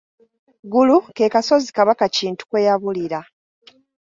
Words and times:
Ggulu 0.65 0.97
ke 1.15 1.25
kasozi 1.33 1.69
Kabaka 1.77 2.05
Kintu 2.17 2.41
kweyabulira. 2.49 3.19